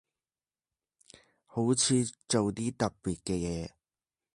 [1.45, 3.69] 好似做啲特別嘅嘢